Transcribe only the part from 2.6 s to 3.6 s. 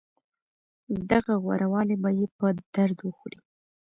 درد وخوري.